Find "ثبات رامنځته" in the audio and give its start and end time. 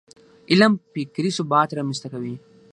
1.37-2.07